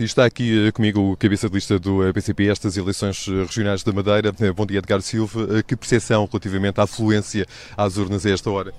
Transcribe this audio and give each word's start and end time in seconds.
Está 0.00 0.24
aqui 0.24 0.68
eh, 0.68 0.72
comigo 0.72 1.12
o 1.12 1.16
cabeça 1.18 1.50
de 1.50 1.54
lista 1.54 1.78
do 1.78 1.98
PCP, 2.14 2.48
estas 2.48 2.78
eleições 2.78 3.28
eh, 3.28 3.42
regionais 3.42 3.82
da 3.82 3.92
Madeira. 3.92 4.34
Eh, 4.40 4.50
bom 4.50 4.64
dia, 4.64 4.78
Edgar 4.78 5.02
Silva. 5.02 5.62
Que 5.62 5.76
percepção 5.76 6.24
relativamente 6.24 6.80
à 6.80 6.84
afluência 6.84 7.46
às 7.76 7.98
urnas 7.98 8.24
a 8.24 8.30
esta 8.30 8.50
hora? 8.50 8.72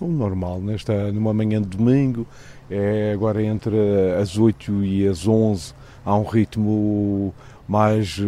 O 0.00 0.06
normal, 0.06 0.60
nesta, 0.60 1.12
numa 1.12 1.32
manhã 1.32 1.62
de 1.62 1.68
domingo, 1.68 2.26
é 2.68 3.12
agora 3.12 3.42
entre 3.42 3.76
as 4.20 4.36
8 4.36 4.84
e 4.84 5.06
as 5.06 5.26
11, 5.26 5.72
há 6.04 6.16
um 6.16 6.24
ritmo 6.24 7.32
mais, 7.66 8.18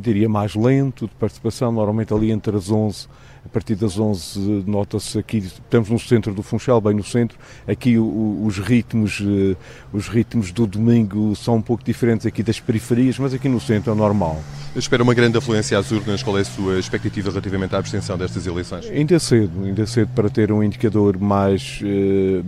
diria, 0.00 0.28
mais 0.28 0.54
lento 0.54 1.08
de 1.08 1.14
participação, 1.14 1.72
normalmente 1.72 2.12
ali 2.12 2.30
entre 2.30 2.56
as 2.56 2.70
11 2.70 3.08
a 3.46 3.48
partir 3.48 3.76
das 3.76 3.96
11 3.96 4.64
nota-se 4.66 5.18
aqui, 5.18 5.38
estamos 5.38 5.88
no 5.88 5.98
centro 6.00 6.34
do 6.34 6.42
Funchal, 6.42 6.80
bem 6.80 6.94
no 6.94 7.04
centro, 7.04 7.38
aqui 7.66 7.96
os 7.96 8.58
ritmos 8.58 9.22
eh, 9.22 9.56
os 9.92 10.08
ritmos 10.08 10.50
do 10.50 10.66
domingo 10.66 11.34
são 11.36 11.56
um 11.56 11.62
pouco 11.62 11.84
diferentes 11.84 12.26
aqui 12.26 12.42
das 12.42 12.58
periferias, 12.58 13.18
mas 13.20 13.32
aqui 13.32 13.48
no 13.48 13.60
centro 13.60 13.92
é 13.92 13.94
normal. 13.94 14.42
Espera 14.76 15.02
uma 15.02 15.14
grande 15.14 15.38
afluência 15.38 15.78
às 15.78 15.90
urnas, 15.90 16.22
qual 16.22 16.36
é 16.36 16.42
a 16.42 16.44
sua 16.44 16.78
expectativa 16.78 17.30
relativamente 17.30 17.74
à 17.74 17.78
abstenção 17.78 18.18
destas 18.18 18.46
eleições? 18.46 18.84
Ainda 18.90 19.18
cedo, 19.18 19.64
ainda 19.64 19.86
cedo 19.86 20.10
para 20.14 20.28
ter 20.28 20.52
um 20.52 20.62
indicador 20.62 21.18
mais 21.18 21.80
eh, 21.82 22.42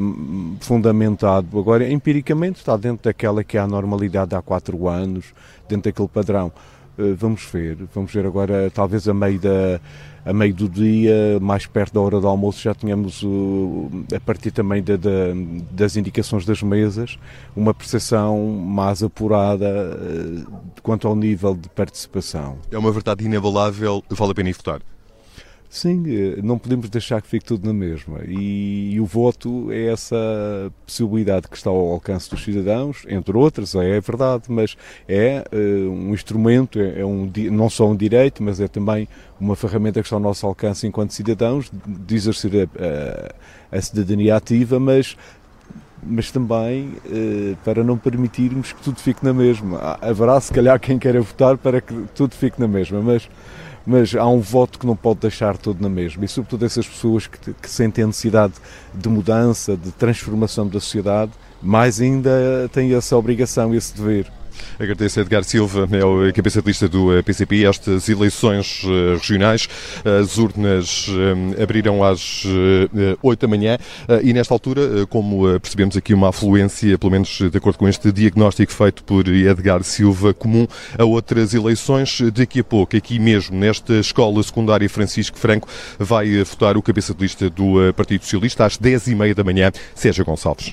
fundamentado. 0.61 1.59
Agora, 1.59 1.91
empiricamente, 1.91 2.59
está 2.59 2.77
dentro 2.77 3.05
daquela 3.05 3.43
que 3.43 3.57
é 3.57 3.61
a 3.61 3.67
normalidade 3.67 4.35
há 4.35 4.43
quatro 4.43 4.89
anos, 4.89 5.25
dentro 5.67 5.91
daquele 5.91 6.09
padrão. 6.09 6.53
Eh, 6.99 7.15
vamos 7.17 7.45
ver, 7.53 7.79
vamos 7.95 8.13
ver 8.13 8.27
agora, 8.27 8.71
talvez 8.75 9.09
a 9.09 9.15
meio, 9.15 9.39
da, 9.39 9.81
a 10.27 10.33
meio 10.33 10.53
do 10.53 10.69
dia, 10.69 11.39
mais 11.41 11.65
perto 11.65 11.95
da 11.95 12.01
hora 12.01 12.21
do 12.21 12.27
almoço, 12.27 12.61
já 12.61 12.75
tínhamos, 12.75 13.25
a 14.15 14.19
partir 14.19 14.51
também 14.51 14.83
da, 14.83 14.97
da, 14.97 15.11
das 15.71 15.97
indicações 15.97 16.45
das 16.45 16.61
mesas, 16.61 17.17
uma 17.55 17.73
percepção 17.73 18.49
mais 18.49 19.01
apurada 19.03 19.67
eh, 19.67 20.45
quanto 20.83 21.07
ao 21.07 21.15
nível 21.15 21.55
de 21.55 21.69
participação. 21.69 22.59
É 22.71 22.77
uma 22.77 22.91
verdade 22.91 23.25
inabalável, 23.25 24.03
vale 24.11 24.33
a 24.33 24.35
pena 24.35 24.51
ir 24.51 24.55
votar. 24.55 24.81
Sim, 25.71 26.03
eh, 26.07 26.41
não 26.43 26.59
podemos 26.59 26.89
deixar 26.89 27.21
que 27.21 27.29
fique 27.29 27.45
tudo 27.45 27.67
na 27.67 27.75
mesma. 27.75 28.21
E, 28.27 28.95
e, 28.95 29.01
o 29.01 29.05
voto 29.05 29.71
é 29.71 29.89
essa 29.89 30.17
possibilidade 30.87 31.47
que 31.47 31.57
está 31.57 31.69
ao 31.69 31.93
alcance 31.93 32.31
dos 32.31 32.43
cidadãos, 32.43 33.05
entre 33.07 33.37
outras, 33.37 33.75
é 33.75 34.01
verdade, 34.01 34.45
mas 34.49 34.77
é 35.07 35.45
uh, 35.53 35.91
um 35.91 36.15
instrumento, 36.15 36.81
é, 36.81 37.01
é, 37.01 37.05
um, 37.05 37.31
não 37.53 37.69
só 37.69 37.87
um 37.87 37.95
direito, 37.95 38.43
mas 38.43 38.61
é 38.61 38.69
também 38.69 39.07
uma 39.39 39.55
ferramenta 39.55 40.01
que 40.01 40.07
está 40.07 40.17
ao 40.17 40.21
nosso 40.21 40.47
alcance 40.47 40.87
enquanto 40.87 41.13
cidadãos 41.13 41.71
de 41.87 42.15
exercer 42.15 42.71
a, 42.81 43.75
a, 43.75 43.79
a 43.79 43.83
cidadania 43.83 44.37
ativa, 44.37 44.81
mas 44.81 45.17
mas 46.01 46.31
também 46.31 46.95
uh, 47.07 47.57
para 47.65 47.83
não 47.83 47.99
permitirmos 47.99 48.73
que 48.73 48.81
tudo 48.81 49.01
fique 49.01 49.25
na 49.25 49.35
mesma. 49.35 49.99
Haverá, 50.01 50.41
se 50.41 50.53
calhar, 50.53 50.79
quem 50.79 50.97
queira 50.97 51.21
votar 51.21 51.59
para 51.59 51.81
que 51.81 51.93
tudo 52.15 52.35
fique 52.35 52.59
na 52.61 52.69
mesma, 52.69 53.03
mas 53.03 53.29
mas 53.89 54.15
há 54.15 54.29
um 54.29 54.39
voto 54.39 54.79
que 54.79 54.87
não 54.87 54.95
pode 54.95 55.21
deixar 55.21 55.57
todo 55.57 55.81
na 55.81 55.89
mesma. 55.89 56.23
E, 56.23 56.29
sobretudo, 56.29 56.67
essas 56.67 56.87
pessoas 56.87 57.27
que, 57.27 57.55
que 57.55 57.71
sentem 57.71 58.05
a 58.05 58.07
necessidade 58.07 58.53
de 58.95 59.09
mudança, 59.09 59.79
de 59.79 59.91
transformação 59.93 60.67
da 60.67 60.79
sociedade, 60.79 61.33
mais 61.63 61.99
ainda 61.99 62.69
têm 62.71 62.93
essa 62.93 63.17
obrigação, 63.17 63.75
esse 63.75 63.97
dever. 63.97 64.31
Agradeço 64.79 65.19
a 65.19 65.23
Edgar 65.23 65.45
Silva, 65.45 65.89
é 65.93 66.05
o 66.05 66.33
cabeça 66.33 66.63
de 66.63 66.69
lista 66.69 66.89
do 66.89 67.09
PCP. 67.25 67.65
Estas 67.65 68.09
eleições 68.09 68.83
eh, 68.85 69.15
regionais, 69.15 69.69
as 70.05 70.39
urnas 70.39 71.07
eh, 71.57 71.63
abriram 71.63 72.05
às 72.05 72.45
8 73.23 73.39
eh, 73.39 73.41
da 73.41 73.49
manhã 73.49 73.79
e, 74.23 74.33
nesta 74.33 74.55
altura, 74.55 75.07
como 75.07 75.59
percebemos 75.61 75.97
aqui, 75.97 76.15
uma 76.15 76.29
afluência, 76.29 76.97
pelo 76.97 77.13
menos 77.13 77.39
de 77.39 77.59
acordo 77.59 77.79
com 77.79 77.89
este 77.89 78.13
diagnóstico 78.13 78.73
feito 78.73 79.03
por 79.03 79.27
Edgar 79.29 79.83
Silva, 79.83 80.33
comum 80.33 80.67
a 80.97 81.05
outras 81.05 81.55
eleições. 81.55 82.21
Daqui 82.33 82.61
a 82.61 82.65
pouco, 82.65 82.97
aqui 82.97 83.19
mesmo, 83.19 83.57
nesta 83.57 83.95
escola 83.95 84.43
secundária 84.43 84.89
Francisco 84.89 85.39
Franco, 85.39 85.69
vai 85.99 86.43
votar 86.45 86.77
o 86.77 86.83
cabeça 86.83 87.13
de 87.15 87.21
lista 87.21 87.51
do 87.51 87.93
Partido 87.95 88.23
Socialista 88.23 88.65
às 88.65 88.77
10 88.77 89.09
e 89.09 89.15
meia 89.15 89.35
da 89.35 89.43
manhã, 89.45 89.73
Sérgio 89.95 90.25
Gonçalves. 90.25 90.73